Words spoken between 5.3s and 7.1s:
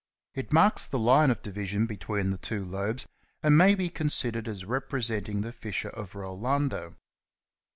the fissure of Rolando.